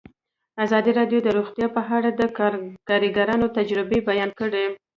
[0.63, 2.21] ازادي راډیو د روغتیا په اړه د
[2.89, 4.65] کارګرانو تجربې بیان کړي.